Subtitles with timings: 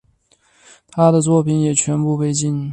[0.87, 2.67] 他的作品也全部被禁。